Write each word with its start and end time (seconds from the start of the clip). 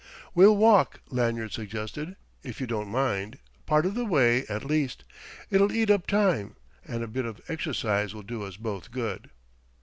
"We'll 0.33 0.57
walk," 0.57 0.99
Lanyard 1.11 1.51
suggested 1.51 2.15
"if 2.41 2.59
you 2.59 2.65
don't 2.65 2.87
mind 2.87 3.37
part 3.67 3.85
of 3.85 3.93
the 3.93 4.03
way 4.03 4.47
at 4.47 4.65
least; 4.65 5.03
it'll 5.51 5.71
eat 5.71 5.91
up 5.91 6.07
time, 6.07 6.55
and 6.83 7.03
a 7.03 7.07
bit 7.07 7.25
of 7.25 7.39
exercise 7.47 8.11
will 8.11 8.23
do 8.23 8.41
us 8.41 8.57
both 8.57 8.89
good." 8.89 9.29